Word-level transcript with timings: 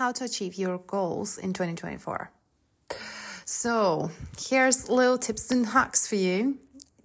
how 0.00 0.10
to 0.10 0.24
achieve 0.24 0.54
your 0.54 0.78
goals 0.78 1.36
in 1.36 1.52
2024. 1.52 2.30
So, 3.44 4.10
here's 4.48 4.88
little 4.88 5.18
tips 5.18 5.50
and 5.50 5.66
hacks 5.66 6.06
for 6.06 6.14
you 6.14 6.56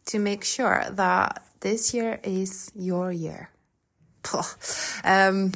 to 0.05 0.17
make 0.17 0.45
sure 0.45 0.85
that 0.91 1.43
this 1.59 1.93
year 1.93 2.21
is 2.23 2.71
your 2.73 3.11
year. 3.11 3.49
Um, 5.03 5.51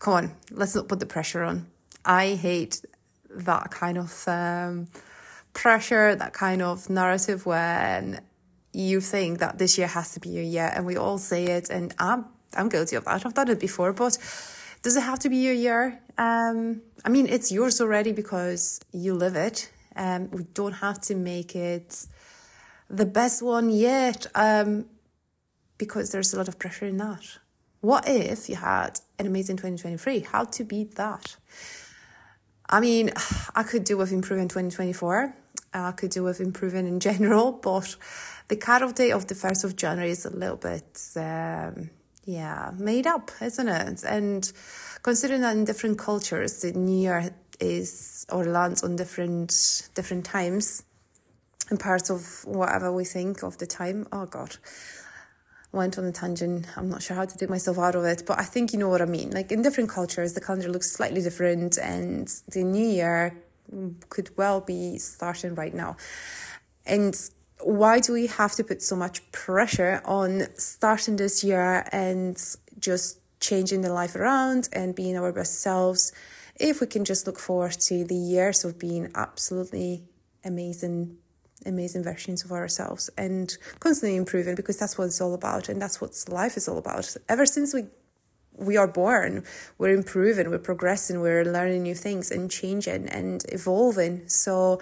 come 0.00 0.14
on, 0.14 0.36
let's 0.50 0.74
not 0.74 0.88
put 0.88 0.98
the 0.98 1.06
pressure 1.06 1.44
on. 1.44 1.66
I 2.04 2.34
hate 2.34 2.84
that 3.30 3.70
kind 3.70 3.96
of 3.96 4.12
um, 4.26 4.88
pressure, 5.52 6.16
that 6.16 6.32
kind 6.32 6.62
of 6.62 6.90
narrative 6.90 7.46
when 7.46 8.20
you 8.72 9.00
think 9.00 9.38
that 9.38 9.58
this 9.58 9.78
year 9.78 9.86
has 9.86 10.14
to 10.14 10.20
be 10.20 10.30
your 10.30 10.42
year, 10.42 10.70
and 10.74 10.84
we 10.84 10.96
all 10.96 11.18
say 11.18 11.44
it, 11.44 11.70
and 11.70 11.94
I'm 12.00 12.24
I'm 12.56 12.68
guilty 12.68 12.96
of 12.96 13.04
that. 13.04 13.24
I've 13.24 13.34
done 13.34 13.50
it 13.50 13.60
before, 13.60 13.92
but 13.92 14.18
does 14.82 14.96
it 14.96 15.02
have 15.02 15.18
to 15.20 15.28
be 15.28 15.36
your 15.36 15.54
year? 15.54 16.00
Um, 16.16 16.82
I 17.04 17.08
mean, 17.08 17.26
it's 17.26 17.50
yours 17.52 17.80
already 17.80 18.12
because 18.12 18.80
you 18.92 19.14
live 19.14 19.36
it. 19.36 19.70
Um, 19.96 20.30
we 20.30 20.44
don't 20.54 20.72
have 20.72 21.00
to 21.02 21.14
make 21.14 21.54
it 21.54 22.06
the 22.88 23.06
best 23.06 23.42
one 23.42 23.70
yet, 23.70 24.26
um, 24.34 24.86
because 25.78 26.12
there's 26.12 26.34
a 26.34 26.36
lot 26.36 26.48
of 26.48 26.58
pressure 26.58 26.86
in 26.86 26.96
that. 26.98 27.38
What 27.80 28.06
if 28.06 28.48
you 28.48 28.56
had 28.56 29.00
an 29.18 29.26
amazing 29.26 29.56
2023? 29.56 30.20
How 30.20 30.44
to 30.44 30.64
beat 30.64 30.96
that? 30.96 31.36
I 32.68 32.80
mean, 32.80 33.10
I 33.54 33.62
could 33.62 33.84
do 33.84 33.96
with 33.96 34.12
improving 34.12 34.48
2024. 34.48 35.34
I 35.72 35.92
could 35.92 36.10
do 36.10 36.22
with 36.22 36.40
improving 36.40 36.86
in 36.86 37.00
general, 37.00 37.52
but 37.62 37.96
the 38.48 38.56
cut-off 38.56 38.94
date 38.94 39.12
of 39.12 39.26
the 39.26 39.34
1st 39.34 39.64
of 39.64 39.76
January 39.76 40.10
is 40.10 40.26
a 40.26 40.30
little 40.30 40.56
bit, 40.56 41.00
um, 41.16 41.90
yeah, 42.24 42.72
made 42.78 43.06
up, 43.06 43.30
isn't 43.40 43.68
it? 43.68 44.04
And 44.04 44.50
considering 45.02 45.40
that 45.42 45.56
in 45.56 45.64
different 45.64 45.98
cultures, 45.98 46.60
the 46.60 46.72
New 46.72 47.00
Year 47.00 47.34
is 47.58 48.26
or 48.30 48.44
lands 48.44 48.82
on 48.82 48.96
different 48.96 49.88
different 49.94 50.24
times 50.24 50.82
and 51.68 51.78
parts 51.78 52.10
of 52.10 52.44
whatever 52.44 52.92
we 52.92 53.04
think 53.04 53.42
of 53.42 53.58
the 53.58 53.66
time. 53.66 54.06
Oh 54.12 54.26
God, 54.26 54.56
went 55.72 55.98
on 55.98 56.04
a 56.04 56.12
tangent. 56.12 56.66
I'm 56.76 56.88
not 56.88 57.02
sure 57.02 57.16
how 57.16 57.24
to 57.24 57.36
take 57.36 57.50
myself 57.50 57.78
out 57.78 57.94
of 57.94 58.04
it, 58.04 58.24
but 58.26 58.38
I 58.38 58.44
think 58.44 58.72
you 58.72 58.78
know 58.78 58.88
what 58.88 59.02
I 59.02 59.06
mean. 59.06 59.30
Like 59.30 59.52
in 59.52 59.62
different 59.62 59.90
cultures, 59.90 60.32
the 60.34 60.40
calendar 60.40 60.68
looks 60.68 60.90
slightly 60.90 61.22
different, 61.22 61.78
and 61.78 62.28
the 62.48 62.64
New 62.64 62.86
Year 62.86 63.36
could 64.08 64.36
well 64.36 64.60
be 64.60 64.98
starting 64.98 65.54
right 65.54 65.74
now. 65.74 65.96
And 66.84 67.14
why 67.62 68.00
do 68.00 68.12
we 68.12 68.26
have 68.26 68.52
to 68.52 68.64
put 68.64 68.82
so 68.82 68.96
much 68.96 69.30
pressure 69.32 70.02
on 70.04 70.46
starting 70.56 71.16
this 71.16 71.44
year 71.44 71.86
and 71.92 72.42
just 72.78 73.20
changing 73.40 73.80
the 73.80 73.92
life 73.92 74.14
around 74.14 74.68
and 74.72 74.94
being 74.94 75.16
our 75.16 75.32
best 75.32 75.60
selves 75.60 76.12
if 76.58 76.80
we 76.80 76.86
can 76.86 77.04
just 77.04 77.26
look 77.26 77.38
forward 77.38 77.72
to 77.72 78.04
the 78.04 78.14
years 78.14 78.64
of 78.64 78.78
being 78.78 79.10
absolutely 79.14 80.04
amazing 80.44 81.16
amazing 81.66 82.02
versions 82.02 82.44
of 82.44 82.52
ourselves 82.52 83.10
and 83.18 83.56
constantly 83.80 84.16
improving 84.16 84.54
because 84.54 84.78
that's 84.78 84.96
what 84.96 85.04
it's 85.04 85.20
all 85.20 85.34
about 85.34 85.68
and 85.68 85.80
that's 85.80 86.00
what 86.00 86.12
life 86.28 86.56
is 86.56 86.68
all 86.68 86.78
about. 86.78 87.16
Ever 87.28 87.46
since 87.46 87.74
we 87.74 87.84
we 88.56 88.76
are 88.76 88.88
born 88.88 89.44
we're 89.78 89.94
improving 89.94 90.50
we're 90.50 90.58
progressing 90.58 91.20
we're 91.20 91.44
learning 91.44 91.82
new 91.82 91.94
things 91.94 92.30
and 92.30 92.50
changing 92.50 93.08
and 93.08 93.44
evolving. 93.50 94.26
So 94.28 94.80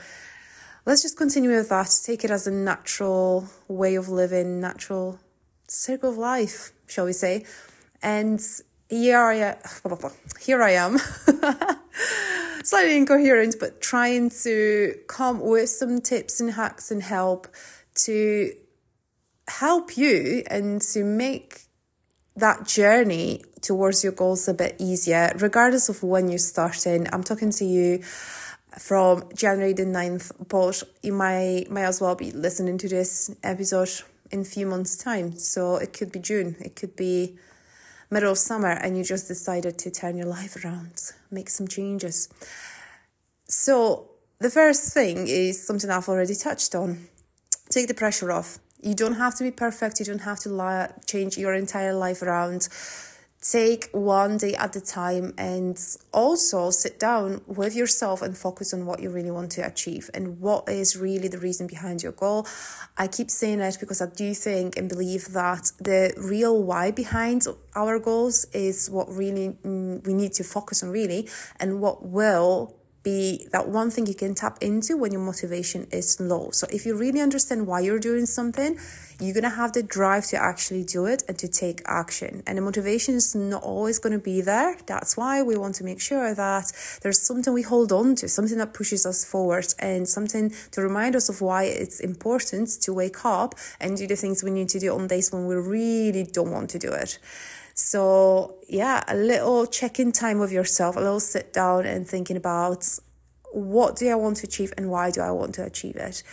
let's 0.89 1.03
just 1.03 1.19
continue 1.19 1.51
with 1.51 1.69
that. 1.69 2.01
Take 2.03 2.25
it 2.25 2.31
as 2.31 2.47
a 2.47 2.51
natural 2.51 3.47
way 3.69 3.95
of 3.97 4.09
living, 4.09 4.59
natural 4.59 5.21
circle 5.69 6.09
of 6.09 6.17
life, 6.17 6.73
shall 6.87 7.05
we 7.05 7.13
say? 7.13 7.45
And 8.03 8.41
here 8.89 9.19
I 9.19 9.35
am, 9.35 9.57
here 10.41 10.63
I 10.63 10.71
am, 10.71 10.97
slightly 12.65 12.97
incoherent, 12.97 13.57
but 13.61 13.83
trying 13.83 14.31
to 14.45 14.95
come 15.09 15.41
with 15.41 15.69
some 15.69 16.01
tips 16.01 16.41
and 16.41 16.53
hacks 16.53 16.91
and 16.91 17.03
help 17.03 17.49
to 18.07 18.53
help 19.47 19.99
you 19.99 20.43
and 20.47 20.81
to 20.81 21.05
make 21.05 21.65
that 22.35 22.67
journey 22.67 23.45
towards 23.61 24.03
your 24.03 24.13
goals 24.15 24.49
a 24.49 24.55
bit 24.55 24.77
easier, 24.79 25.33
regardless 25.39 25.91
of 25.91 26.03
when 26.03 26.31
you're 26.31 26.39
starting. 26.39 27.07
I'm 27.13 27.25
talking 27.25 27.51
to 27.51 27.65
you 27.67 28.03
from 28.79 29.25
January 29.35 29.73
the 29.73 29.85
9th, 29.85 30.33
but 30.49 30.83
you 31.03 31.13
might, 31.13 31.71
might 31.71 31.85
as 31.85 32.01
well 32.01 32.15
be 32.15 32.31
listening 32.31 32.79
to 32.79 32.89
this 32.89 33.35
episode 33.43 33.91
in 34.31 34.41
a 34.41 34.45
few 34.45 34.67
months' 34.67 34.97
time. 34.97 35.37
So 35.37 35.77
it 35.77 35.93
could 35.93 36.13
be 36.13 36.19
June, 36.19 36.57
it 36.61 36.77
could 36.77 36.97
be 36.97 37.37
middle 38.11 38.33
of 38.33 38.39
summer, 38.39 38.71
and 38.71 38.97
you 38.97 39.05
just 39.05 39.29
decided 39.29 39.79
to 39.79 39.91
turn 39.91 40.17
your 40.17 40.27
life 40.27 40.65
around, 40.65 41.13
make 41.31 41.51
some 41.51 41.69
changes. 41.69 42.29
So 43.47 44.11
the 44.39 44.51
first 44.51 44.93
thing 44.95 45.29
is 45.29 45.67
something 45.67 45.91
I've 45.91 46.09
already 46.09 46.35
touched 46.35 46.75
on 46.75 47.09
take 47.71 47.89
the 47.89 47.95
pressure 47.95 48.33
off. 48.33 48.59
You 48.81 48.95
don't 48.95 49.15
have 49.15 49.35
to 49.37 49.45
be 49.45 49.51
perfect, 49.51 49.99
you 49.99 50.07
don't 50.07 50.21
have 50.21 50.39
to 50.41 50.49
lie, 50.49 50.93
change 51.07 51.37
your 51.37 51.55
entire 51.55 51.95
life 51.95 52.23
around 52.23 52.69
take 53.51 53.89
one 53.93 54.37
day 54.37 54.55
at 54.55 54.77
a 54.77 54.81
time 54.81 55.33
and 55.39 55.79
also 56.13 56.71
sit 56.71 56.99
down 56.99 57.41
with 57.47 57.75
yourself 57.75 58.23
and 58.23 58.37
focus 58.37 58.75
on 58.75 58.85
what 58.87 59.01
you 59.01 59.11
really 59.11 59.31
want 59.31 59.51
to 59.53 59.63
achieve 59.67 60.11
and 60.13 60.41
what 60.41 60.69
is 60.69 60.97
really 60.97 61.29
the 61.29 61.39
reason 61.39 61.67
behind 61.67 62.03
your 62.03 62.13
goal. 62.13 62.47
I 62.97 63.07
keep 63.07 63.31
saying 63.31 63.61
it 63.61 63.77
because 63.81 64.03
I 64.03 64.07
do 64.07 64.35
think 64.35 64.77
and 64.77 64.89
believe 64.89 65.33
that 65.33 65.73
the 65.79 66.13
real 66.17 66.63
why 66.63 66.91
behind 66.91 67.47
our 67.75 67.99
goals 67.99 68.45
is 68.53 68.91
what 68.91 69.09
really 69.09 69.57
mm, 69.65 70.07
we 70.07 70.15
need 70.15 70.33
to 70.35 70.45
focus 70.45 70.83
on 70.83 70.91
really 70.91 71.29
and 71.59 71.81
what 71.81 72.05
will 72.05 72.78
be 73.03 73.47
that 73.53 73.69
one 73.69 73.91
thing 73.91 74.07
you 74.07 74.15
can 74.15 74.35
tap 74.35 74.59
into 74.61 74.97
when 74.97 75.13
your 75.13 75.21
motivation 75.21 75.87
is 75.91 76.21
low. 76.21 76.51
So 76.53 76.67
if 76.73 76.85
you 76.85 76.97
really 76.97 77.21
understand 77.21 77.67
why 77.67 77.81
you're 77.81 77.99
doing 77.99 78.27
something, 78.27 78.79
you're 79.21 79.35
going 79.35 79.45
to 79.45 79.51
have 79.51 79.73
the 79.73 79.83
drive 79.83 80.27
to 80.27 80.37
actually 80.37 80.85
do 80.85 81.07
it 81.07 81.25
and 81.29 81.37
to 81.39 81.49
take 81.49 81.83
action. 81.87 82.43
And 82.47 82.59
the 82.59 82.63
motivation 82.63 83.17
is 83.17 83.35
not 83.35 83.63
always 83.63 83.99
going 83.99 84.13
to 84.13 84.19
be 84.19 84.41
there. 84.41 84.77
That's 84.87 85.17
why 85.17 85.43
we 85.43 85.57
want 85.57 85.75
to 85.77 85.85
make 85.85 86.01
sure 86.01 86.35
that 86.35 86.73
there's 87.03 87.21
something 87.21 87.53
we 87.53 87.63
hold 87.63 87.91
on 87.93 88.15
to, 88.17 88.29
something 88.29 88.59
that 88.59 88.75
pushes 88.75 89.05
us 89.07 89.25
forward 89.25 89.67
and 89.79 90.09
something 90.09 90.53
to 90.73 90.83
remind 90.83 91.17
us 91.17 91.29
of 91.29 91.41
why 91.41 91.65
it's 91.65 92.01
important 92.01 92.69
to 92.83 92.93
wake 92.93 93.25
up 93.25 93.55
and 93.81 93.97
do 93.97 94.07
the 94.07 94.17
things 94.17 94.45
we 94.45 94.51
need 94.51 94.69
to 94.71 94.79
do 94.79 94.95
on 94.95 95.09
days 95.09 95.33
when 95.33 95.47
we 95.47 95.57
really 95.57 96.25
don't 96.25 96.53
want 96.53 96.71
to 96.71 96.79
do 96.79 96.93
it. 96.93 97.19
So, 97.81 98.57
yeah, 98.69 99.05
a 99.07 99.15
little 99.15 99.65
check 99.65 100.01
in 100.01 100.11
time 100.11 100.41
with 100.41 100.51
yourself, 100.51 100.97
a 100.97 100.99
little 100.99 101.21
sit 101.21 101.53
down 101.53 101.87
and 101.87 102.09
thinking 102.09 102.37
about 102.37 102.85
what 103.53 103.95
do 103.95 104.09
I 104.11 104.17
want 104.17 104.39
to 104.39 104.49
achieve 104.49 104.73
and 104.77 104.91
why 104.91 105.13
do 105.13 105.21
I 105.21 105.31
want 105.31 105.55
to 105.55 105.65
achieve 105.65 105.95
it? 105.95 106.25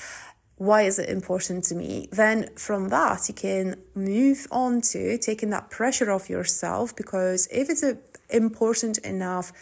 Why 0.56 0.82
is 0.82 0.98
it 0.98 1.08
important 1.08 1.66
to 1.66 1.76
me? 1.76 2.10
Then 2.12 2.50
from 2.56 2.90
that, 2.90 3.28
you 3.28 3.36
can 3.36 3.80
move 3.94 4.48
on 4.50 4.82
to 4.94 5.20
taking 5.20 5.52
that 5.52 5.70
pressure 5.70 6.10
off 6.10 6.32
yourself 6.32 6.96
because 6.96 7.48
if 7.52 7.70
it's 7.70 7.84
an 7.84 8.00
important 8.32 8.98
enough 8.98 9.54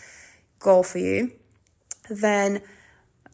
goal 0.60 0.84
for 0.84 1.00
you, 1.00 1.34
then 2.10 2.62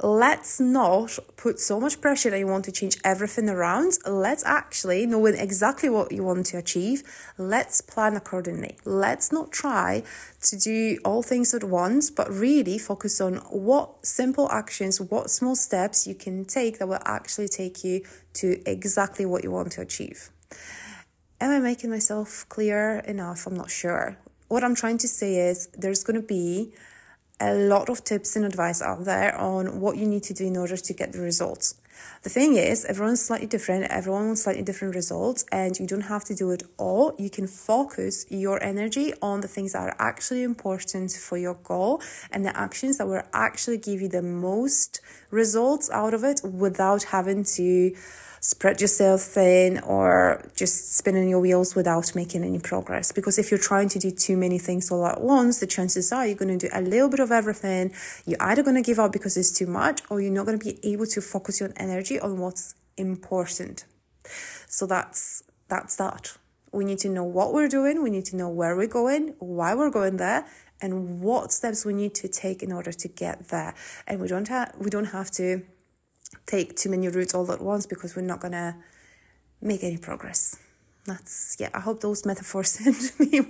let's 0.02 0.60
not 0.60 1.20
put 1.36 1.60
so 1.60 1.80
much 1.80 2.00
pressure 2.00 2.30
that 2.30 2.40
you 2.40 2.48
want 2.48 2.66
to 2.66 2.72
change 2.72 2.98
everything 3.04 3.50
around. 3.50 3.98
Let's 4.06 4.46
actually, 4.46 5.06
knowing 5.06 5.36
exactly 5.36 5.90
what 5.90 6.12
you 6.12 6.24
want 6.24 6.46
to 6.48 6.58
achieve, 6.58 7.04
let's 7.38 7.82
plan 7.82 8.16
accordingly. 8.16 8.78
Let's 8.86 9.32
not 9.32 9.52
try 9.52 10.04
to 10.44 10.58
do 10.58 10.98
all 11.04 11.22
things 11.22 11.54
at 11.54 11.64
once, 11.64 12.10
but 12.10 12.32
really 12.32 12.78
focus 12.78 13.20
on 13.20 13.36
what 13.50 14.06
simple 14.06 14.50
actions, 14.52 15.02
what 15.02 15.30
small 15.30 15.56
steps 15.56 16.08
you 16.08 16.16
can 16.16 16.46
take 16.46 16.80
that 16.80 16.88
will 16.88 17.00
actually 17.06 17.50
take 17.50 17.84
you 17.84 18.02
to 18.34 18.62
exactly 18.66 19.26
what 19.26 19.44
you 19.44 19.52
want 19.52 19.74
to 19.74 19.82
achieve. 19.82 20.30
Am 21.42 21.52
I 21.52 21.60
making 21.60 21.90
myself 21.90 22.46
clear 22.50 23.00
enough? 23.00 23.48
I'm 23.48 23.56
not 23.56 23.70
sure. 23.70 24.18
What 24.48 24.64
I'm 24.64 24.76
trying 24.76 24.98
to 25.00 25.08
say 25.08 25.36
is 25.36 25.68
there's 25.68 26.04
going 26.04 26.20
to 26.20 26.26
be 26.26 26.74
a 27.40 27.54
lot 27.54 27.90
of 27.90 28.04
tips 28.04 28.36
and 28.36 28.46
advice 28.46 28.82
out 28.82 29.06
there 29.06 29.36
on 29.36 29.80
what 29.80 29.98
you 29.98 30.08
need 30.08 30.24
to 30.24 30.34
do 30.34 30.46
in 30.46 30.58
order 30.58 30.78
to 30.78 30.94
get 30.94 31.14
the 31.14 31.22
results. 31.22 31.76
The 32.24 32.30
thing 32.30 32.56
is, 32.56 32.86
everyone's 32.86 33.22
slightly 33.22 33.48
different, 33.48 33.86
everyone 33.86 34.28
wants 34.28 34.44
slightly 34.44 34.62
different 34.62 34.96
results, 34.96 35.46
and 35.52 35.78
you 35.80 35.88
don't 35.88 36.02
have 36.02 36.24
to 36.26 36.36
do 36.36 36.52
it 36.52 36.64
all. 36.78 37.14
You 37.18 37.30
can 37.30 37.48
focus 37.48 38.26
your 38.30 38.62
energy 38.64 39.14
on 39.22 39.42
the 39.42 39.48
things 39.48 39.74
that 39.74 39.82
are 39.82 39.96
actually 40.00 40.44
important 40.44 41.12
for 41.12 41.38
your 41.38 41.56
goal 41.56 42.02
and 42.32 42.46
the 42.46 42.56
actions 42.58 42.98
that 42.98 43.08
will 43.08 43.24
actually 43.34 43.78
give 43.78 44.02
you 44.02 44.08
the 44.08 44.22
most 44.22 45.02
results 45.32 45.90
out 45.92 46.14
of 46.14 46.24
it 46.24 46.42
without 46.44 47.04
having 47.04 47.44
to 47.56 47.96
spread 48.40 48.82
yourself 48.82 49.22
thin 49.22 49.80
or 49.80 50.50
just 50.56 50.96
spinning 50.96 51.30
your 51.30 51.40
wheels 51.40 51.76
without 51.76 52.16
making 52.16 52.44
any 52.44 52.60
progress. 52.60 53.12
Because 53.12 53.38
if 53.38 53.52
you're 53.52 53.60
trying 53.60 53.90
to 53.90 54.00
do 54.00 54.12
too 54.12 54.38
many 54.38 54.58
things 54.58 54.92
all 54.92 55.06
at 55.06 55.22
once, 55.22 55.60
the 55.60 55.68
chances 55.68 56.12
are 56.12 56.26
you're 56.26 56.36
going 56.36 56.58
to 56.58 56.68
do 56.68 56.74
a 56.74 56.82
little 56.82 57.10
bit 57.10 57.20
of 57.20 57.32
everything. 57.32 57.94
You're 58.26 58.42
either 58.42 58.64
going 58.64 58.76
to 58.76 58.82
give 58.82 59.00
up 59.00 59.12
because 59.12 59.38
it's 59.38 59.52
too 59.52 59.68
much 59.68 60.02
or 60.10 60.22
you're 60.22 60.32
not 60.32 60.46
going 60.46 60.60
to 60.60 60.66
be 60.66 60.80
able 60.84 61.06
to 61.08 61.22
focus 61.22 61.60
your 61.60 61.72
energy 61.78 62.20
on 62.20 62.38
what's 62.38 62.76
important. 62.98 63.86
So 64.68 64.86
that's 64.86 65.44
that's 65.68 65.96
that. 65.98 66.38
We 66.72 66.86
need 66.86 67.00
to 67.00 67.10
know 67.10 67.24
what 67.24 67.54
we're 67.54 67.68
doing, 67.68 68.04
we 68.04 68.10
need 68.10 68.26
to 68.26 68.36
know 68.36 68.50
where 68.50 68.76
we're 68.76 68.88
going, 68.88 69.36
why 69.40 69.74
we're 69.74 69.90
going 69.90 70.18
there, 70.18 70.46
and 70.82 71.20
what 71.20 71.52
steps 71.52 71.86
we 71.86 71.94
need 71.94 72.14
to 72.16 72.28
take 72.28 72.62
in 72.62 72.72
order 72.72 72.92
to 72.92 73.08
get 73.08 73.50
there. 73.50 73.74
And 74.08 74.20
we 74.20 74.28
don't 74.28 74.48
have 74.48 74.76
we 74.78 74.90
don't 74.90 75.06
have 75.06 75.32
to 75.32 75.64
take 76.50 76.76
too 76.76 76.90
many 76.90 77.08
routes 77.08 77.34
all 77.34 77.52
at 77.52 77.62
once 77.62 77.86
because 77.86 78.16
we're 78.16 78.22
not 78.22 78.40
gonna 78.40 78.78
make 79.62 79.84
any 79.84 79.98
progress. 79.98 80.58
That's 81.06 81.56
yeah. 81.60 81.70
I 81.74 81.80
hope 81.80 82.02
those 82.02 82.26
metaphors 82.26 82.80
and 82.86 83.32
me 83.32 83.42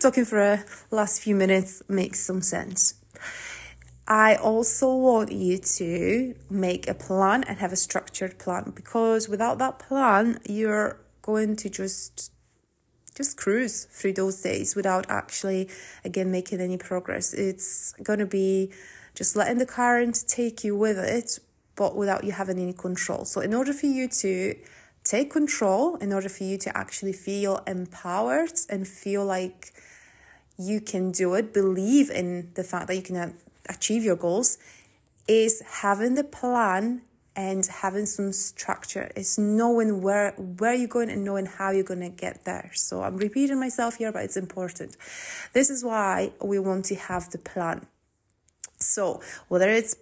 talking 0.00 0.24
for 0.24 0.38
a 0.38 0.64
last 0.90 1.20
few 1.22 1.34
minutes 1.34 1.82
makes 1.88 2.20
some 2.20 2.42
sense. 2.42 2.94
I 4.06 4.36
also 4.36 4.94
want 4.94 5.30
you 5.32 5.58
to 5.58 6.34
make 6.48 6.88
a 6.88 6.94
plan 6.94 7.44
and 7.44 7.58
have 7.58 7.72
a 7.72 7.76
structured 7.76 8.38
plan 8.38 8.72
because 8.74 9.28
without 9.28 9.58
that 9.58 9.78
plan, 9.78 10.40
you're 10.48 10.98
going 11.20 11.56
to 11.56 11.68
just 11.68 12.32
just 13.14 13.36
cruise 13.36 13.84
through 13.84 14.12
those 14.14 14.40
days 14.40 14.74
without 14.76 15.04
actually 15.10 15.68
again 16.04 16.30
making 16.30 16.60
any 16.60 16.78
progress. 16.78 17.34
It's 17.34 17.92
going 18.02 18.20
to 18.20 18.26
be 18.26 18.72
just 19.14 19.36
letting 19.36 19.58
the 19.58 19.66
current 19.66 20.24
take 20.26 20.64
you 20.64 20.74
with 20.76 20.96
it, 20.98 21.38
but 21.78 21.94
without 21.94 22.24
you 22.24 22.32
having 22.32 22.58
any 22.58 22.72
control. 22.72 23.24
So 23.24 23.40
in 23.40 23.54
order 23.54 23.72
for 23.72 23.86
you 23.86 24.08
to 24.08 24.56
take 25.04 25.30
control, 25.30 25.94
in 25.96 26.12
order 26.12 26.28
for 26.28 26.42
you 26.42 26.58
to 26.58 26.76
actually 26.76 27.12
feel 27.12 27.62
empowered 27.68 28.52
and 28.68 28.86
feel 28.86 29.24
like 29.24 29.72
you 30.58 30.80
can 30.80 31.12
do 31.12 31.34
it, 31.34 31.54
believe 31.54 32.10
in 32.10 32.50
the 32.54 32.64
fact 32.64 32.88
that 32.88 32.96
you 32.96 33.02
can 33.02 33.34
achieve 33.68 34.02
your 34.02 34.16
goals 34.16 34.58
is 35.28 35.62
having 35.84 36.16
the 36.16 36.24
plan 36.24 37.02
and 37.36 37.64
having 37.66 38.06
some 38.06 38.32
structure. 38.32 39.12
Is 39.14 39.38
knowing 39.38 40.02
where 40.02 40.32
where 40.32 40.74
you're 40.74 40.88
going 40.88 41.10
and 41.10 41.22
knowing 41.22 41.46
how 41.46 41.70
you're 41.70 41.84
going 41.84 42.00
to 42.00 42.08
get 42.08 42.44
there. 42.44 42.72
So 42.74 43.02
i'm 43.04 43.16
repeating 43.16 43.60
myself 43.60 43.96
here 43.96 44.10
but 44.10 44.24
it's 44.24 44.36
important. 44.36 44.96
This 45.52 45.70
is 45.70 45.84
why 45.84 46.32
we 46.42 46.58
want 46.58 46.86
to 46.86 46.96
have 46.96 47.30
the 47.30 47.38
plan. 47.38 47.86
So 48.80 49.20
whether 49.46 49.70
it's 49.70 49.94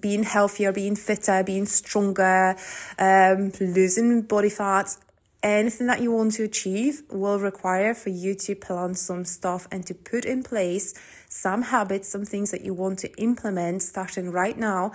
being 0.00 0.22
healthier 0.22 0.72
being 0.72 0.96
fitter 0.96 1.42
being 1.44 1.66
stronger 1.66 2.56
um, 2.98 3.52
losing 3.60 4.22
body 4.22 4.50
fat 4.50 4.96
anything 5.42 5.88
that 5.88 6.00
you 6.00 6.12
want 6.12 6.32
to 6.34 6.44
achieve 6.44 7.02
will 7.10 7.38
require 7.38 7.94
for 7.94 8.10
you 8.10 8.34
to 8.34 8.54
plan 8.54 8.94
some 8.94 9.24
stuff 9.24 9.66
and 9.72 9.84
to 9.86 9.94
put 9.94 10.24
in 10.24 10.42
place 10.42 10.94
some 11.28 11.62
habits, 11.62 12.08
some 12.08 12.24
things 12.24 12.50
that 12.52 12.64
you 12.64 12.72
want 12.72 12.98
to 13.00 13.12
implement 13.20 13.82
starting 13.82 14.30
right 14.30 14.56
now 14.56 14.92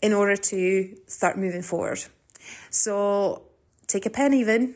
in 0.00 0.12
order 0.12 0.36
to 0.36 0.96
start 1.06 1.36
moving 1.36 1.62
forward. 1.62 2.04
So 2.70 3.42
take 3.86 4.06
a 4.06 4.10
pen, 4.10 4.34
even 4.34 4.74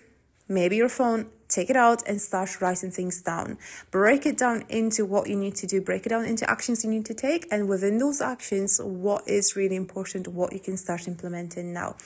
maybe 0.48 0.76
your 0.76 0.88
phone, 0.88 1.30
take 1.48 1.70
it 1.70 1.76
out 1.76 2.06
and 2.06 2.20
start 2.20 2.60
writing 2.60 2.90
things 2.90 3.22
down. 3.22 3.58
Break 3.90 4.26
it 4.26 4.36
down 4.36 4.64
into 4.68 5.04
what 5.04 5.28
you 5.28 5.36
need 5.36 5.54
to 5.56 5.66
do, 5.66 5.80
break 5.80 6.06
it 6.06 6.10
down 6.10 6.24
into 6.24 6.48
actions 6.48 6.84
you 6.84 6.90
need 6.90 7.06
to 7.06 7.14
take, 7.14 7.46
and 7.50 7.68
within 7.68 7.98
those 7.98 8.20
actions, 8.20 8.80
what 8.82 9.26
is 9.26 9.56
really 9.56 9.76
important, 9.76 10.28
what 10.28 10.52
you 10.52 10.60
can 10.60 10.76
start 10.76 11.08
implementing 11.08 11.72
now. 11.72 11.96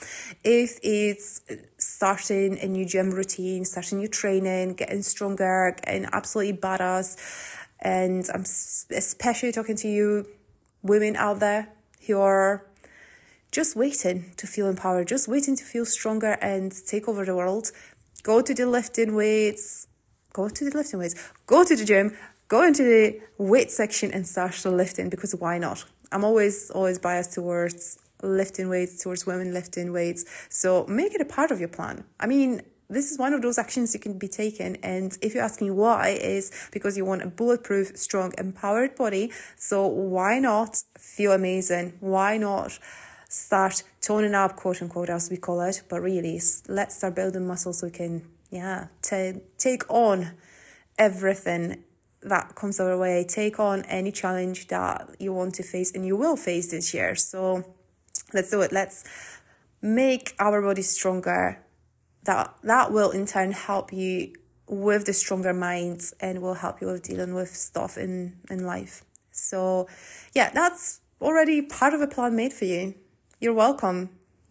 If 0.43 0.79
it's 0.81 1.41
starting 1.77 2.57
a 2.59 2.67
new 2.67 2.85
gym 2.85 3.11
routine, 3.11 3.65
starting 3.65 3.99
new 3.99 4.07
training, 4.07 4.75
getting 4.75 5.01
stronger, 5.01 5.75
getting 5.83 6.07
absolutely 6.13 6.57
badass, 6.57 7.17
and 7.79 8.25
I'm 8.33 8.41
especially 8.41 9.51
talking 9.51 9.75
to 9.77 9.89
you 9.89 10.25
women 10.81 11.15
out 11.15 11.39
there 11.39 11.69
who 12.07 12.19
are 12.19 12.65
just 13.51 13.75
waiting 13.75 14.33
to 14.37 14.47
feel 14.47 14.67
empowered, 14.67 15.07
just 15.07 15.27
waiting 15.27 15.55
to 15.55 15.63
feel 15.63 15.85
stronger 15.85 16.37
and 16.41 16.73
take 16.87 17.07
over 17.07 17.23
the 17.23 17.35
world 17.35 17.71
go 18.23 18.41
to 18.41 18.53
the 18.53 18.65
lifting 18.65 19.15
weights, 19.15 19.87
go 20.33 20.49
to 20.49 20.69
the 20.69 20.75
lifting 20.75 20.99
weights, 20.99 21.15
go 21.45 21.63
to 21.63 21.75
the 21.75 21.85
gym, 21.85 22.17
go 22.47 22.63
into 22.65 22.83
the 22.83 23.19
weight 23.37 23.71
section 23.71 24.11
and 24.11 24.27
start 24.27 24.53
the 24.63 24.71
lifting 24.71 25.09
because 25.09 25.35
why 25.35 25.57
not? 25.57 25.85
I'm 26.11 26.23
always, 26.23 26.69
always 26.71 26.99
biased 26.99 27.33
towards 27.33 27.99
lifting 28.21 28.69
weights, 28.69 29.03
towards 29.03 29.25
women 29.25 29.53
lifting 29.53 29.91
weights. 29.91 30.25
So 30.49 30.85
make 30.87 31.13
it 31.13 31.21
a 31.21 31.25
part 31.25 31.51
of 31.51 31.59
your 31.59 31.69
plan. 31.69 32.05
I 32.19 32.27
mean, 32.27 32.61
this 32.89 33.11
is 33.11 33.17
one 33.17 33.33
of 33.33 33.41
those 33.41 33.57
actions 33.57 33.93
you 33.93 33.99
can 33.99 34.17
be 34.17 34.27
taken. 34.27 34.77
And 34.77 35.17
if 35.21 35.33
you're 35.33 35.43
asking 35.43 35.75
why, 35.75 36.09
is 36.09 36.51
because 36.71 36.95
you 36.95 37.05
want 37.05 37.23
a 37.23 37.27
bulletproof, 37.27 37.97
strong, 37.97 38.33
empowered 38.37 38.95
body. 38.95 39.31
So 39.55 39.87
why 39.87 40.39
not 40.39 40.83
feel 40.97 41.31
amazing? 41.31 41.93
Why 41.99 42.37
not 42.37 42.77
start 43.27 43.83
toning 44.03 44.35
up, 44.35 44.55
quote 44.57 44.81
unquote, 44.81 45.09
as 45.09 45.31
we 45.31 45.37
call 45.37 45.61
it. 45.61 45.81
But 45.89 46.01
really, 46.01 46.39
let's 46.67 46.97
start 46.97 47.15
building 47.15 47.47
muscles 47.47 47.79
so 47.79 47.87
we 47.87 47.91
can, 47.91 48.27
yeah, 48.51 48.87
to 49.03 49.41
take 49.57 49.89
on 49.89 50.33
everything 50.99 51.83
that 52.21 52.53
comes 52.55 52.79
our 52.79 52.97
way. 52.97 53.25
Take 53.27 53.59
on 53.59 53.83
any 53.85 54.11
challenge 54.11 54.67
that 54.67 55.15
you 55.19 55.33
want 55.33 55.55
to 55.55 55.63
face 55.63 55.91
and 55.93 56.05
you 56.05 56.15
will 56.15 56.35
face 56.35 56.69
this 56.69 56.93
year. 56.93 57.15
So 57.15 57.63
let's 58.33 58.51
do 58.51 58.61
it. 58.61 58.71
Let's 58.71 59.05
make 59.81 60.35
our 60.37 60.61
body 60.61 60.83
stronger. 60.83 61.59
That 62.25 62.55
that 62.63 62.91
will 62.93 63.11
in 63.11 63.25
turn 63.25 63.51
help 63.51 63.91
you 63.91 64.33
with 64.67 65.05
the 65.05 65.13
stronger 65.13 65.53
minds 65.53 66.13
and 66.21 66.41
will 66.41 66.53
help 66.53 66.79
you 66.79 66.87
with 66.87 67.03
dealing 67.03 67.33
with 67.33 67.49
stuff 67.49 67.97
in 67.97 68.37
in 68.49 68.65
life. 68.65 69.03
So 69.31 69.87
yeah, 70.33 70.49
that's 70.53 71.01
already 71.21 71.61
part 71.61 71.93
of 71.93 72.01
a 72.01 72.07
plan 72.07 72.35
made 72.35 72.53
for 72.53 72.65
you 72.65 72.95
you're 73.43 73.53
welcome. 73.53 74.09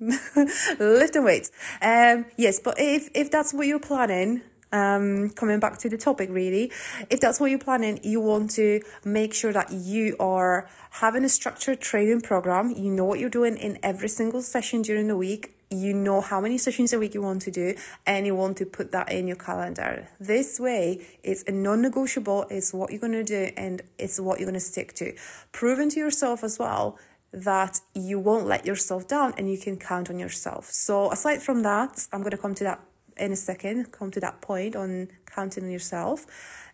Lifting 0.78 1.24
weights. 1.24 1.50
Um, 1.80 2.26
yes, 2.36 2.60
but 2.60 2.74
if, 2.78 3.08
if 3.14 3.30
that's 3.30 3.54
what 3.54 3.66
you're 3.66 3.80
planning, 3.80 4.42
um, 4.70 5.30
coming 5.30 5.60
back 5.60 5.78
to 5.78 5.88
the 5.88 5.96
topic 5.96 6.28
really, 6.30 6.70
if 7.08 7.18
that's 7.18 7.40
what 7.40 7.50
you're 7.50 7.58
planning, 7.58 8.00
you 8.02 8.20
want 8.20 8.50
to 8.52 8.82
make 9.04 9.32
sure 9.32 9.52
that 9.52 9.72
you 9.72 10.14
are 10.20 10.68
having 10.90 11.24
a 11.24 11.28
structured 11.28 11.80
training 11.80 12.20
program. 12.20 12.70
You 12.76 12.90
know 12.90 13.04
what 13.04 13.18
you're 13.18 13.30
doing 13.30 13.56
in 13.56 13.78
every 13.82 14.08
single 14.08 14.42
session 14.42 14.82
during 14.82 15.08
the 15.08 15.16
week. 15.16 15.56
You 15.70 15.94
know 15.94 16.20
how 16.20 16.38
many 16.38 16.58
sessions 16.58 16.92
a 16.92 16.98
week 16.98 17.14
you 17.14 17.22
want 17.22 17.40
to 17.42 17.50
do, 17.50 17.74
and 18.06 18.26
you 18.26 18.34
want 18.34 18.58
to 18.58 18.66
put 18.66 18.92
that 18.92 19.10
in 19.10 19.26
your 19.26 19.38
calendar. 19.38 20.10
This 20.20 20.60
way, 20.60 21.06
it's 21.22 21.44
a 21.46 21.52
non 21.52 21.80
negotiable, 21.80 22.44
it's 22.50 22.74
what 22.74 22.90
you're 22.90 23.00
going 23.00 23.12
to 23.12 23.24
do, 23.24 23.50
and 23.56 23.80
it's 23.98 24.20
what 24.20 24.38
you're 24.38 24.44
going 24.44 24.52
to 24.52 24.60
stick 24.60 24.92
to. 24.96 25.14
Proven 25.50 25.88
to 25.88 25.98
yourself 25.98 26.44
as 26.44 26.58
well 26.58 26.98
that 27.32 27.80
you 27.94 28.18
won't 28.18 28.46
let 28.46 28.66
yourself 28.66 29.08
down 29.08 29.32
and 29.36 29.50
you 29.50 29.58
can 29.58 29.76
count 29.76 30.10
on 30.10 30.18
yourself. 30.18 30.66
So, 30.66 31.10
aside 31.10 31.42
from 31.42 31.62
that, 31.62 32.06
I'm 32.12 32.20
going 32.20 32.32
to 32.32 32.38
come 32.38 32.54
to 32.56 32.64
that 32.64 32.80
in 33.16 33.32
a 33.32 33.36
second, 33.36 33.92
come 33.92 34.10
to 34.10 34.20
that 34.20 34.40
point 34.40 34.74
on 34.74 35.08
counting 35.26 35.64
on 35.64 35.70
yourself. 35.70 36.26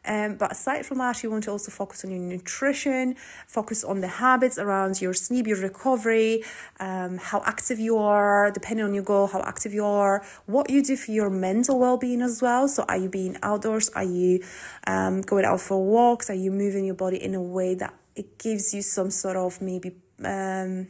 Um, 0.05 0.37
but 0.37 0.53
aside 0.53 0.87
from 0.87 0.99
that, 0.99 1.23
you 1.23 1.31
want 1.31 1.45
to 1.45 1.51
also 1.51 1.71
focus 1.71 2.05
on 2.05 2.11
your 2.11 2.21
nutrition, 2.21 3.17
focus 3.47 3.85
on 3.85 4.01
the 4.01 4.09
habits 4.09 4.57
around 4.59 5.01
your 5.03 5.13
sleep, 5.13 5.47
your 5.47 5.61
recovery, 5.61 6.45
um, 6.81 7.19
how 7.19 7.43
active 7.45 7.79
you 7.79 7.99
are, 7.99 8.51
depending 8.51 8.87
on 8.87 8.95
your 8.95 9.03
goal, 9.03 9.27
how 9.27 9.41
active 9.43 9.75
you 9.75 9.85
are, 9.85 10.25
what 10.47 10.71
you 10.71 10.83
do 10.83 10.97
for 10.97 11.11
your 11.11 11.31
mental 11.31 11.79
well 11.79 11.99
being 11.99 12.23
as 12.23 12.41
well. 12.41 12.69
So, 12.69 12.85
are 12.89 12.97
you 12.97 13.09
being 13.09 13.37
outdoors? 13.43 13.91
Are 13.91 14.05
you 14.05 14.43
um, 14.87 15.23
going 15.23 15.45
out 15.45 15.61
for 15.61 15.85
walks? 15.85 16.31
Are 16.31 16.35
you 16.35 16.53
moving 16.53 16.85
your 16.85 16.95
body 16.95 17.23
in 17.23 17.35
a 17.35 17.43
way 17.43 17.75
that 17.75 17.95
it 18.15 18.39
gives 18.39 18.73
you 18.73 18.83
some 18.83 19.11
sort 19.11 19.37
of 19.37 19.61
maybe 19.61 19.97
um, 20.25 20.89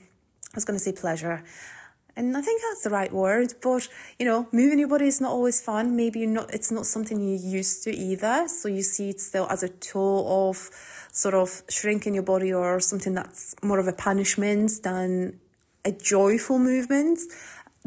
I 0.53 0.55
was 0.55 0.65
going 0.65 0.79
to 0.79 0.85
say 0.85 0.93
pleasure. 0.93 1.45
And 2.17 2.37
I 2.37 2.41
think 2.41 2.61
that's 2.63 2.83
the 2.83 2.91
right 2.91 3.13
word, 3.13 3.55
but 3.63 3.87
you 4.19 4.27
know, 4.27 4.49
moving 4.51 4.81
your 4.81 4.89
body 4.89 5.07
is 5.07 5.21
not 5.21 5.31
always 5.31 5.61
fun. 5.61 5.95
Maybe 5.95 6.19
you're 6.19 6.29
not, 6.29 6.53
it's 6.53 6.73
not 6.73 6.85
something 6.85 7.21
you're 7.21 7.39
used 7.39 7.85
to 7.85 7.95
either. 7.95 8.49
So 8.49 8.69
you 8.69 8.83
see 8.83 9.11
it 9.11 9.21
still 9.21 9.47
as 9.49 9.63
a 9.63 9.69
tool 9.69 10.49
of 10.49 10.69
sort 11.13 11.35
of 11.35 11.63
shrinking 11.69 12.15
your 12.15 12.25
body 12.25 12.53
or 12.53 12.81
something 12.81 13.15
that's 13.15 13.55
more 13.63 13.79
of 13.79 13.87
a 13.87 13.93
punishment 13.93 14.83
than 14.83 15.39
a 15.85 15.93
joyful 15.93 16.59
movement. 16.59 17.21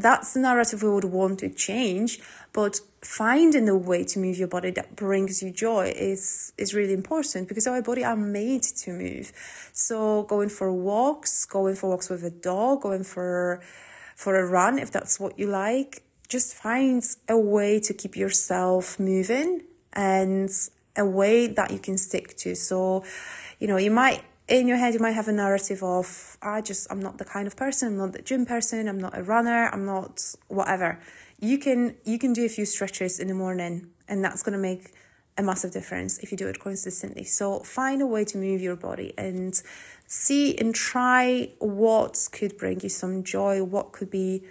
That's 0.02 0.34
the 0.34 0.40
narrative 0.40 0.84
we 0.84 0.90
would 0.90 1.06
want 1.06 1.40
to 1.40 1.50
change, 1.50 2.20
but 2.54 2.80
finding 3.02 3.68
a 3.68 3.76
way 3.76 4.04
to 4.04 4.20
move 4.20 4.38
your 4.38 4.48
body 4.48 4.72
that 4.72 4.96
brings 4.96 5.42
you 5.42 5.52
joy 5.52 5.92
is 5.96 6.54
is 6.58 6.74
really 6.74 6.94
important 6.94 7.48
because 7.48 7.66
our 7.66 7.82
body 7.82 8.04
are 8.04 8.16
made 8.16 8.64
to 8.64 8.92
move. 8.92 9.32
So 9.74 10.24
going 10.24 10.50
for 10.50 10.72
walks 10.72 11.46
going 11.46 11.76
for 11.76 11.90
walks 11.90 12.10
with 12.10 12.24
a 12.24 12.30
dog 12.30 12.82
going 12.82 13.04
for 13.04 13.62
for 14.16 14.40
a 14.40 14.46
run 14.46 14.78
if 14.78 14.92
that's 14.92 15.20
what 15.20 15.40
you 15.40 15.48
like 15.48 16.04
just 16.30 16.54
find 16.54 17.04
a 17.28 17.38
way 17.38 17.80
to 17.80 17.94
keep 17.94 18.16
yourself 18.16 19.00
moving 19.00 19.64
and 19.94 20.50
a 20.96 21.06
way 21.06 21.48
that 21.48 21.72
you 21.72 21.80
can 21.80 21.98
stick 21.98 22.38
to. 22.38 22.56
So 22.56 23.04
you 23.60 23.68
know 23.68 23.78
you 23.78 23.92
might 23.92 24.24
in 24.52 24.68
your 24.68 24.78
head 24.78 24.94
you 24.94 25.00
might 25.00 25.12
have 25.12 25.30
a 25.30 25.32
narrative 25.32 25.82
of 25.82 26.38
i 26.42 26.60
just 26.62 26.86
i'm 26.92 27.00
not 27.00 27.18
the 27.18 27.26
kind 27.26 27.48
of 27.48 27.56
person 27.56 27.88
i'm 27.88 27.98
not 27.98 28.12
the 28.12 28.22
gym 28.22 28.46
person 28.46 28.88
i'm 28.88 29.00
not 29.00 29.18
a 29.18 29.24
runner 29.24 29.70
i'm 29.74 29.86
not 29.86 30.36
whatever. 30.48 31.00
You 31.42 31.58
can 31.58 31.96
you 32.06 32.20
can 32.20 32.34
do 32.34 32.46
a 32.46 32.50
few 32.50 32.66
stretches 32.66 33.20
in 33.20 33.28
the 33.28 33.34
morning 33.34 33.90
and 34.08 34.24
that's 34.24 34.44
going 34.44 34.54
to 34.54 34.60
make 34.60 34.94
a 35.38 35.42
massive 35.42 35.72
difference 35.72 36.20
if 36.20 36.32
you 36.32 36.38
do 36.38 36.48
it 36.48 36.60
consistently. 36.60 37.24
So 37.24 37.62
find 37.62 38.00
a 38.02 38.06
way 38.06 38.24
to 38.26 38.38
move 38.38 38.62
your 38.62 38.76
body 38.76 39.14
and 39.18 39.60
see 40.06 40.56
and 40.58 40.76
try 40.76 41.50
what 41.58 42.30
could 42.32 42.58
bring 42.58 42.82
you 42.82 42.90
some 42.90 43.24
joy 43.24 43.64
what 43.64 43.92
could 43.92 44.12
be 44.12 44.44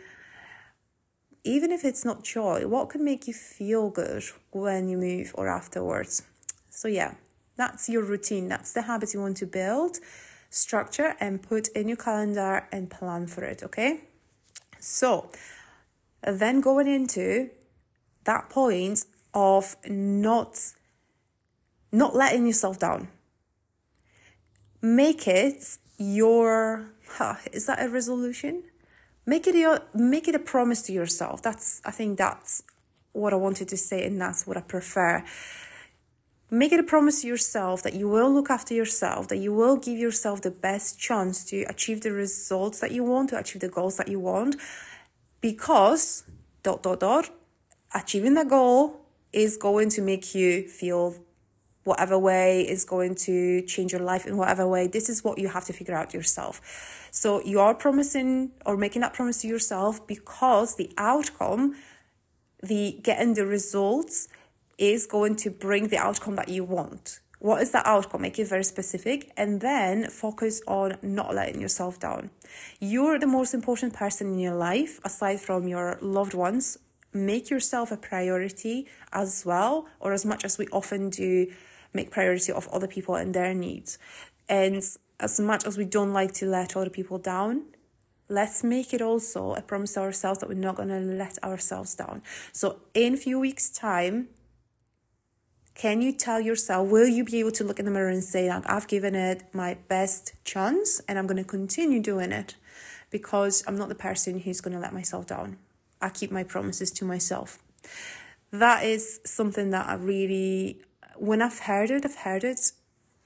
even 1.45 1.71
if 1.71 1.85
it's 1.85 2.05
not 2.05 2.25
joy 2.25 2.67
what 2.67 2.89
could 2.89 3.01
make 3.01 3.29
you 3.29 3.35
feel 3.35 3.89
good 3.89 4.25
when 4.51 4.89
you 4.89 4.97
move 4.97 5.33
or 5.35 5.47
afterwards. 5.47 6.23
So 6.71 6.89
yeah 6.89 7.15
That's 7.61 7.91
your 7.91 8.03
routine. 8.03 8.49
That's 8.49 8.73
the 8.73 8.81
habits 8.81 9.13
you 9.13 9.21
want 9.21 9.37
to 9.37 9.47
build, 9.47 9.99
structure, 10.49 11.15
and 11.21 11.43
put 11.43 11.69
in 11.69 11.89
your 11.89 11.99
calendar 11.99 12.67
and 12.73 12.91
plan 12.91 13.27
for 13.27 13.45
it. 13.45 13.63
Okay. 13.63 14.01
So 14.79 15.31
then 16.23 16.63
going 16.63 16.87
into 16.87 17.51
that 18.25 18.49
point 18.49 19.05
of 19.35 19.77
not 19.87 20.73
not 21.93 22.17
letting 22.17 22.47
yourself 22.47 22.79
down. 22.79 23.09
Make 24.81 25.29
it 25.29 25.77
your 25.99 26.87
huh, 27.19 27.35
is 27.53 27.67
that 27.67 27.85
a 27.85 27.91
resolution? 27.91 28.63
Make 29.27 29.47
it 29.47 29.55
your 29.55 29.81
make 29.93 30.27
it 30.29 30.35
a 30.35 30.39
promise 30.39 30.81
to 30.87 30.95
yourself. 30.95 31.43
That's 31.43 31.83
I 31.85 31.91
think 31.91 32.17
that's 32.17 32.63
what 33.13 33.35
I 33.35 33.37
wanted 33.37 33.69
to 33.69 33.77
say 33.77 34.07
and 34.07 34.19
that's 34.19 34.47
what 34.47 34.57
I 34.57 34.63
prefer. 34.63 35.23
Make 36.53 36.73
it 36.73 36.81
a 36.81 36.83
promise 36.83 37.23
to 37.23 37.29
yourself 37.29 37.83
that 37.85 37.95
you 37.95 38.09
will 38.09 38.33
look 38.33 38.51
after 38.51 38.75
yourself, 38.75 39.29
that 39.29 39.37
you 39.37 39.55
will 39.55 39.77
give 39.77 39.97
yourself 39.97 40.43
the 40.43 40.51
best 40.51 40.99
chance 40.99 41.45
to 41.45 41.63
achieve 41.63 42.01
the 42.01 42.11
results 42.11 42.81
that 42.81 42.91
you 42.91 43.05
want, 43.05 43.31
to 43.31 43.39
achieve 43.39 43.61
the 43.61 43.69
goals 43.69 43.97
that 43.99 44.09
you 44.09 44.19
want. 44.19 44.57
Because 45.41 46.25
dot 46.65 46.83
dot 46.83 47.01
dot 47.01 47.31
achieving 47.95 48.35
that 48.35 48.49
goal 48.49 49.01
is 49.33 49.57
going 49.57 49.91
to 49.91 50.03
make 50.03 50.35
you 50.35 50.67
feel 50.67 51.15
whatever 51.85 52.19
way 52.19 52.63
is 52.63 52.85
going 52.85 53.15
to 53.15 53.63
change 53.63 53.93
your 53.93 54.03
life 54.03 54.27
in 54.27 54.37
whatever 54.37 54.67
way. 54.67 54.89
This 54.89 55.09
is 55.09 55.23
what 55.23 55.39
you 55.39 55.49
have 55.49 55.65
to 55.67 55.73
figure 55.73 55.95
out 55.95 56.13
yourself. 56.13 57.09
So 57.13 57.43
you 57.45 57.61
are 57.61 57.75
promising 57.75 58.51
or 58.67 58.77
making 58.77 59.03
that 59.03 59.15
promise 59.15 59.43
to 59.43 59.49
yourself 59.49 60.05
because 60.07 60.77
the 60.77 60.91
outcome, 60.99 61.77
the 62.61 62.99
getting 63.03 63.35
the 63.35 63.47
results 63.47 64.29
is 64.81 65.07
going 65.07 65.37
to 65.37 65.51
bring 65.51 65.89
the 65.89 65.99
outcome 65.99 66.35
that 66.37 66.49
you 66.49 66.65
want. 66.65 67.21
What 67.39 67.63
is 67.63 67.71
that 67.71 67.87
outcome? 67.87 68.23
Make 68.23 68.39
it 68.39 68.49
very 68.49 68.65
specific 68.65 69.31
and 69.37 69.61
then 69.61 70.09
focus 70.11 70.61
on 70.67 70.97
not 71.03 71.35
letting 71.35 71.61
yourself 71.61 72.01
down. 72.01 72.31
You're 72.81 73.19
the 73.19 73.27
most 73.27 73.55
important 73.55 73.95
person 73.95 74.35
in 74.35 74.39
your 74.39 74.55
life 74.55 74.99
aside 75.05 75.41
from 75.41 75.69
your 75.69 75.99
loved 76.01 76.35
ones. 76.35 76.79
Make 77.13 77.51
yourself 77.51 77.91
a 77.93 77.97
priority 77.97 78.87
as 79.13 79.45
well, 79.45 79.89
or 80.01 80.13
as 80.13 80.25
much 80.25 80.45
as 80.45 80.59
we 80.59 80.67
often 80.69 81.11
do 81.11 81.51
make 81.93 82.11
priority 82.11 82.53
of 82.53 82.69
other 82.69 82.87
people 82.87 83.15
and 83.17 83.35
their 83.35 83.55
needs. 83.55 83.99
And 84.49 84.83
as 85.19 85.41
much 85.41 85.67
as 85.67 85.77
we 85.77 85.85
don't 85.85 86.13
like 86.13 86.33
to 86.35 86.47
let 86.47 86.77
other 86.77 86.91
people 86.91 87.19
down, 87.19 87.65
let's 88.29 88.63
make 88.63 88.95
it 88.95 89.03
also 89.03 89.55
a 89.55 89.63
promise 89.63 89.95
to 89.95 90.01
ourselves 90.01 90.41
that 90.41 90.49
we're 90.49 90.55
not 90.55 90.77
going 90.77 90.89
to 90.89 91.01
let 91.01 91.43
ourselves 91.43 91.95
down. 91.95 92.23
So 92.53 92.81
in 92.95 93.15
a 93.15 93.17
few 93.17 93.41
weeks' 93.41 93.71
time, 93.71 94.29
can 95.75 96.03
you 96.03 96.13
tell 96.13 96.41
yourself, 96.41 96.89
will 96.89 97.07
you 97.07 97.25
be 97.25 97.41
able 97.41 97.53
to 97.53 97.65
look 97.65 97.79
in 97.79 97.85
the 97.85 97.91
mirror 97.91 98.11
and 98.11 98.23
say, 98.23 98.49
like, 98.49 98.69
I've 98.69 98.89
given 98.89 99.15
it 99.15 99.45
my 99.55 99.75
best 99.89 100.35
chance 100.45 101.01
and 101.09 101.19
I'm 101.19 101.27
going 101.27 101.37
to 101.37 101.45
continue 101.45 102.01
doing 102.01 102.33
it 102.33 102.57
because 103.11 103.65
I'm 103.67 103.77
not 103.77 103.89
the 103.89 103.95
person 103.95 104.41
who's 104.41 104.61
going 104.61 104.75
to 104.75 104.81
let 104.81 104.93
myself 104.93 105.27
down. 105.27 105.59
I 106.01 106.09
keep 106.09 106.31
my 106.31 106.45
promises 106.45 106.91
to 106.93 107.05
myself. 107.05 107.59
That 108.51 108.85
is 108.85 109.21
something 109.25 109.71
that 109.71 109.89
I 109.89 109.95
really 109.95 110.83
when 111.21 111.43
I've 111.43 111.61
heard 111.61 111.91
it, 111.91 112.05
I've 112.05 112.17
heard 112.17 112.45
it 112.45 112.73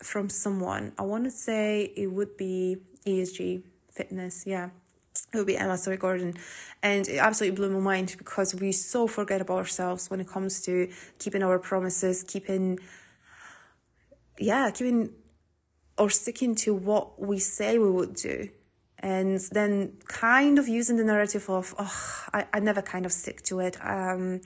from 0.03 0.29
someone. 0.29 0.93
I 0.99 1.03
want 1.03 1.25
to 1.25 1.31
say 1.31 1.93
it 1.97 2.09
would 2.09 2.37
be 2.37 2.79
ESG 3.07 3.63
fitness. 3.93 4.45
Yeah. 4.47 4.71
It 5.35 5.39
would 5.39 5.47
be 5.47 5.57
Emma 5.57 5.77
Storey 5.77 5.97
Gordon. 5.97 6.35
And 6.83 7.09
it 7.09 7.19
absolutely 7.19 7.57
blew 7.57 7.71
my 7.71 7.81
mind 7.81 8.15
because 8.17 8.55
we 8.55 8.73
so 8.73 9.07
forget 9.07 9.41
about 9.41 9.59
ourselves 9.59 10.11
when 10.11 10.21
it 10.21 10.29
comes 10.29 10.61
to 10.63 10.89
keeping 11.19 11.43
our 11.43 11.59
promises, 11.59 12.23
keeping, 12.23 12.79
yeah, 14.39 14.71
keeping 14.71 15.11
or 15.99 16.11
sticking 16.11 16.55
to 16.57 16.75
what 16.75 17.21
we 17.21 17.39
say 17.39 17.79
we 17.79 17.91
would 17.91 18.15
do. 18.15 18.49
And 19.01 19.41
then 19.53 19.99
kind 20.07 20.59
of 20.59 20.69
using 20.69 20.97
the 20.97 21.05
narrative 21.05 21.51
of, 21.51 21.75
oh, 21.79 22.25
I, 22.33 22.47
I 22.53 22.61
never 22.61 22.81
kind 22.81 23.05
of 23.05 23.13
stick 23.13 23.43
to 23.43 23.61
it. 23.61 23.77
Um, 23.85 24.41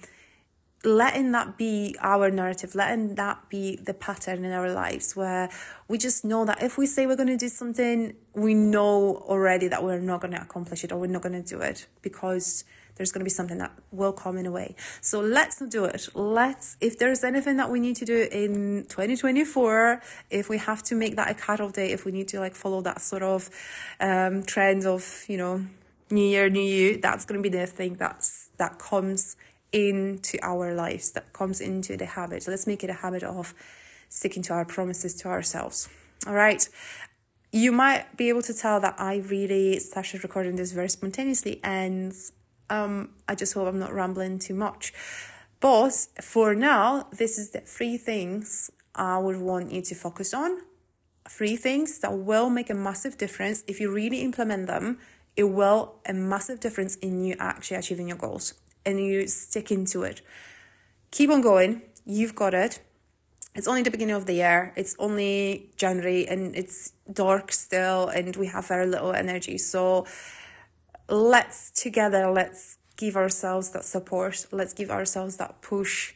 letting 0.85 1.32
that 1.32 1.56
be 1.56 1.97
our 2.00 2.30
narrative, 2.30 2.75
letting 2.75 3.16
that 3.16 3.49
be 3.49 3.76
the 3.76 3.94
pattern 3.94 4.44
in 4.44 4.52
our 4.52 4.70
lives 4.70 5.16
where 5.16 5.50
we 5.88 5.99
just 5.99 6.25
know 6.25 6.44
that 6.44 6.62
if 6.62 6.78
we 6.78 6.87
say 6.87 7.06
we're 7.06 7.16
going 7.16 7.28
to 7.28 7.37
do 7.37 7.49
something, 7.49 8.14
we 8.35 8.54
know 8.54 9.16
already 9.28 9.66
that 9.68 9.82
we're 9.82 9.99
not 9.99 10.20
going 10.20 10.32
to 10.32 10.40
accomplish 10.40 10.85
it 10.85 10.92
or 10.92 10.99
we're 10.99 11.06
not 11.06 11.23
going 11.23 11.42
to 11.42 11.42
do 11.42 11.61
it 11.61 11.87
because 12.00 12.64
there's 12.94 13.12
going 13.12 13.20
to 13.20 13.25
be 13.25 13.30
something 13.30 13.58
that 13.58 13.73
will 13.90 14.12
come 14.12 14.37
in 14.37 14.47
a 14.47 14.50
way. 14.50 14.75
So 15.00 15.20
let's 15.20 15.61
not 15.61 15.70
do 15.70 15.85
it. 15.85 16.08
Let's, 16.14 16.76
if 16.80 16.99
there's 16.99 17.25
anything 17.25 17.56
that 17.56 17.70
we 17.70 17.80
need 17.80 17.97
to 17.97 18.04
do 18.04 18.28
in 18.30 18.87
2024, 18.88 20.02
if 20.30 20.49
we 20.49 20.58
have 20.58 20.82
to 20.85 20.94
make 20.94 21.16
that 21.16 21.30
a 21.30 21.35
cut-off 21.35 21.73
day, 21.73 21.90
if 21.92 22.04
we 22.04 22.12
need 22.12 22.28
to 22.28 22.40
like 22.40 22.54
follow 22.54 22.82
that 22.82 23.00
sort 23.00 23.23
of 23.23 23.50
um, 24.00 24.42
trend 24.42 24.85
of, 24.85 25.25
you 25.28 25.38
know, 25.38 25.64
new 26.11 26.25
year, 26.25 26.49
new 26.50 26.61
you, 26.61 26.99
that's 27.00 27.25
going 27.25 27.40
to 27.40 27.49
be 27.49 27.56
the 27.56 27.66
thing 27.66 27.94
that's, 27.94 28.50
that 28.58 28.78
comes 28.78 29.37
into 29.73 30.39
our 30.43 30.75
lives, 30.75 31.13
that 31.13 31.33
comes 31.33 31.61
into 31.61 31.97
the 31.97 32.07
habit. 32.07 32.47
Let's 32.49 32.67
make 32.67 32.83
it 32.85 32.91
a 32.91 32.95
habit 32.95 33.23
of 33.23 33.55
sticking 34.09 34.43
to 34.45 34.55
our 34.55 34.65
promises 34.65 35.15
to 35.17 35.29
ourselves. 35.29 35.89
All 36.27 36.35
right. 36.35 36.69
You 37.53 37.73
might 37.73 38.17
be 38.17 38.29
able 38.29 38.43
to 38.43 38.55
tell 38.55 38.81
that 38.81 38.97
I 38.99 39.17
really 39.17 39.79
started 39.79 40.23
recording 40.23 40.57
this 40.57 40.73
very 40.73 40.89
spontaneously, 40.89 41.61
and 41.65 42.13
um, 42.69 43.11
I 43.27 43.35
just 43.35 43.55
hope 43.55 43.69
I'm 43.69 43.79
not 43.79 43.95
rambling 43.95 44.39
too 44.39 44.55
much. 44.55 44.93
But 45.61 45.93
for 46.21 46.55
now, 46.55 47.09
this 47.11 47.39
is 47.39 47.51
the 47.51 47.61
three 47.61 47.97
things 47.97 48.71
I 48.95 49.19
would 49.19 49.39
want 49.39 49.73
you 49.73 49.81
to 49.83 49.95
focus 49.95 50.35
on. 50.35 50.59
Three 51.29 51.57
things 51.57 51.99
that 52.01 52.13
will 52.13 52.51
make 52.51 52.71
a 52.71 52.75
massive 52.75 53.17
difference. 53.19 53.65
If 53.67 53.81
you 53.81 53.91
really 53.91 54.21
implement 54.21 54.67
them, 54.67 54.99
it 55.37 55.45
will 55.45 55.95
a 56.07 56.13
massive 56.13 56.61
difference 56.61 56.97
in 56.97 57.23
you 57.23 57.35
actually 57.39 57.77
achieving 57.77 58.09
your 58.09 58.19
goals 58.19 58.55
and 58.88 58.99
you 58.99 59.26
stick 59.28 59.71
into 59.71 60.02
it. 60.02 60.23
Keep 61.11 61.30
on 61.30 61.42
going. 61.42 61.83
You've 62.07 62.35
got 62.35 62.54
it. 62.54 62.80
It's 63.54 63.68
only 63.68 63.83
the 63.83 63.90
beginning 63.90 64.14
of 64.16 64.26
the 64.26 64.35
year. 64.35 64.73
It's 64.76 64.97
only 64.99 65.71
January 65.76 66.26
and 66.26 66.57
it's 66.57 66.92
dark 67.12 67.52
still 67.52 68.09
and 68.09 68.35
we 68.37 68.47
have 68.47 68.66
very 68.68 68.87
little 68.87 69.12
energy. 69.12 69.59
So 69.59 70.07
let's 71.09 71.71
together, 71.71 72.30
let's 72.30 72.78
give 72.97 73.16
ourselves 73.16 73.71
that 73.71 73.85
support. 73.85 74.47
Let's 74.52 74.73
give 74.73 74.90
ourselves 74.90 75.37
that 75.37 75.61
push 75.61 76.14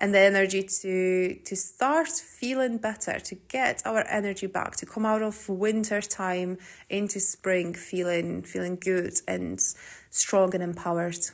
and 0.00 0.14
the 0.14 0.18
energy 0.18 0.62
to 0.62 1.34
to 1.44 1.54
start 1.54 2.08
feeling 2.08 2.78
better 2.78 3.20
to 3.20 3.34
get 3.48 3.82
our 3.84 4.02
energy 4.08 4.46
back 4.46 4.74
to 4.76 4.86
come 4.86 5.04
out 5.04 5.22
of 5.22 5.48
winter 5.48 6.00
time 6.00 6.56
into 6.88 7.20
spring 7.20 7.74
feeling 7.74 8.42
feeling 8.42 8.76
good 8.76 9.20
and 9.28 9.60
strong 10.08 10.54
and 10.54 10.62
empowered 10.62 11.26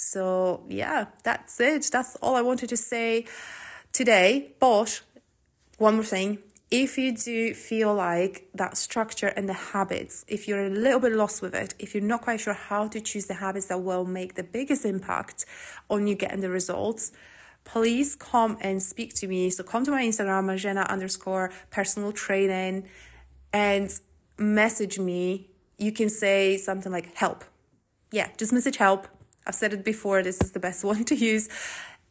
so, 0.00 0.64
yeah, 0.68 1.06
that's 1.22 1.60
it. 1.60 1.88
That's 1.92 2.16
all 2.16 2.34
I 2.34 2.42
wanted 2.42 2.68
to 2.70 2.76
say 2.76 3.26
today. 3.92 4.52
But 4.58 5.02
one 5.78 5.94
more 5.94 6.04
thing 6.04 6.38
if 6.70 6.96
you 6.96 7.12
do 7.12 7.52
feel 7.52 7.92
like 7.92 8.48
that 8.54 8.76
structure 8.76 9.26
and 9.28 9.48
the 9.48 9.54
habits, 9.74 10.24
if 10.28 10.46
you're 10.46 10.66
a 10.66 10.70
little 10.70 11.00
bit 11.00 11.12
lost 11.12 11.42
with 11.42 11.52
it, 11.54 11.74
if 11.80 11.94
you're 11.94 12.02
not 12.02 12.22
quite 12.22 12.40
sure 12.40 12.54
how 12.54 12.86
to 12.86 13.00
choose 13.00 13.26
the 13.26 13.34
habits 13.34 13.66
that 13.66 13.82
will 13.82 14.04
make 14.04 14.36
the 14.36 14.44
biggest 14.44 14.84
impact 14.84 15.44
on 15.88 16.06
you 16.06 16.14
getting 16.14 16.40
the 16.40 16.48
results, 16.48 17.10
please 17.64 18.14
come 18.14 18.56
and 18.60 18.80
speak 18.82 19.14
to 19.14 19.26
me. 19.26 19.50
So 19.50 19.64
come 19.64 19.84
to 19.84 19.90
my 19.90 20.04
Instagram, 20.04 20.44
Marzena 20.44 20.88
underscore 20.88 21.50
personal 21.70 22.12
training 22.12 22.86
and 23.52 23.92
message 24.38 24.98
me. 24.98 25.48
You 25.76 25.90
can 25.90 26.08
say 26.08 26.56
something 26.56 26.92
like 26.92 27.14
help. 27.16 27.44
Yeah, 28.12 28.28
just 28.36 28.52
message 28.52 28.76
help 28.76 29.08
I've 29.46 29.54
said 29.54 29.72
it 29.72 29.84
before, 29.84 30.22
this 30.22 30.40
is 30.40 30.52
the 30.52 30.60
best 30.60 30.84
one 30.92 31.04
to 31.04 31.14
use. 31.14 31.48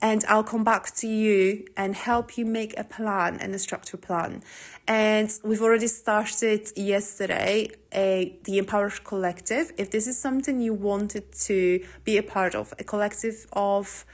And 0.01 0.23
I'll 0.29 0.45
come 0.45 0.63
back 0.63 0.95
to 0.95 1.07
you 1.07 1.65
and 1.75 1.93
help 1.93 2.37
you 2.37 2.45
make 2.45 2.77
a 2.79 2.85
plan 2.85 3.37
and 3.41 3.53
a 3.53 3.59
structure 3.59 3.97
plan. 3.97 4.43
And 4.87 5.29
we've 5.43 5.61
already 5.61 5.87
started 5.87 6.69
yesterday 6.77 7.71
a 7.93 8.39
the 8.45 8.57
Empowered 8.59 9.03
Collective. 9.03 9.73
If 9.77 9.91
this 9.91 10.07
is 10.07 10.17
something 10.17 10.61
you 10.61 10.73
wanted 10.73 11.33
to 11.47 11.85
be 12.05 12.17
a 12.17 12.23
part 12.23 12.55
of, 12.55 12.73
a 12.79 12.85
collective 12.85 13.45
of 13.51 14.05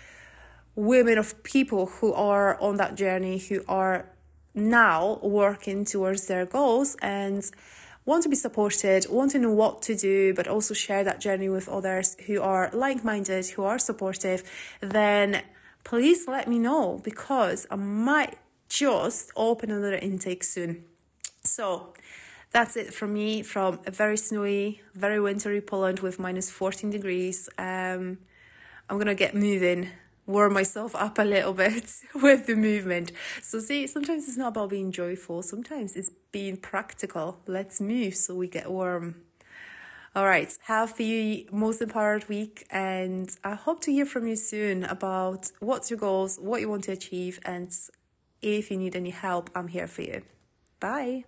women 0.76 1.20
of 1.20 1.44
people 1.44 1.86
who 1.86 2.14
are 2.14 2.60
on 2.60 2.78
that 2.78 2.96
journey, 2.96 3.38
who 3.38 3.64
are 3.68 4.10
now 4.56 5.20
working 5.22 5.86
towards 5.86 6.28
their 6.28 6.46
goals 6.46 6.96
and 7.02 7.52
want 8.06 8.24
to 8.24 8.30
be 8.30 8.36
supported, 8.36 9.08
want 9.10 9.32
to 9.32 9.40
know 9.40 9.52
what 9.52 9.82
to 9.84 9.96
do, 9.96 10.34
but 10.34 10.48
also 10.48 10.74
share 10.74 11.04
that 11.04 11.20
journey 11.20 11.50
with 11.50 11.68
others 11.68 12.16
who 12.28 12.42
are 12.42 12.70
like 12.74 13.04
minded, 13.04 13.48
who 13.48 13.64
are 13.64 13.80
supportive, 13.80 14.44
then 14.80 15.42
please 15.84 16.28
let 16.28 16.48
me 16.48 16.60
know 16.60 17.02
because 17.04 17.66
I 17.72 17.76
might 17.76 18.38
just 18.70 19.32
open 19.36 19.72
another 19.72 19.96
intake 19.96 20.44
soon. 20.44 20.86
So 21.44 21.94
that's 22.52 22.76
it 22.76 22.94
from 22.94 23.14
me 23.14 23.42
from 23.42 23.80
a 23.86 23.92
very 23.92 24.18
snowy, 24.18 24.82
very 24.94 25.20
wintry 25.20 25.62
Poland 25.62 26.00
with 26.00 26.20
minus 26.20 26.52
14 26.52 26.90
degrees. 26.90 27.50
Um, 27.58 28.20
I'm 28.88 29.00
gonna 29.00 29.16
get 29.16 29.34
moving 29.34 29.90
warm 30.28 30.54
myself 30.54 30.96
up 30.96 31.20
a 31.20 31.24
little 31.24 31.54
bit 31.66 31.92
with 32.16 32.48
the 32.48 32.56
movement. 32.56 33.12
So, 33.42 33.60
see, 33.60 33.88
sometimes 33.88 34.28
it's 34.28 34.38
not 34.38 34.50
about 34.50 34.70
being 34.70 34.92
joyful, 34.92 35.44
sometimes 35.44 35.96
it's 35.96 36.10
being 36.36 36.58
practical. 36.58 37.40
Let's 37.48 37.80
move 37.80 38.14
so 38.14 38.36
we 38.36 38.50
get 38.50 38.70
warm. 38.70 39.22
All 40.14 40.26
right, 40.26 40.52
have 40.64 40.98
the 40.98 41.48
most 41.50 41.82
empowered 41.82 42.28
week, 42.28 42.68
and 42.70 43.30
I 43.42 43.54
hope 43.56 43.80
to 43.84 43.92
hear 43.94 44.06
from 44.06 44.28
you 44.28 44.36
soon 44.36 44.84
about 44.84 45.52
what's 45.62 45.90
your 45.90 45.98
goals, 45.98 46.38
what 46.38 46.60
you 46.60 46.68
want 46.68 46.84
to 46.86 46.92
achieve, 46.92 47.40
and 47.46 47.72
if 48.42 48.70
you 48.70 48.76
need 48.76 48.98
any 48.98 49.12
help, 49.12 49.50
I'm 49.56 49.70
here 49.70 49.88
for 49.88 50.02
you. 50.02 50.24
Bye. 50.82 51.24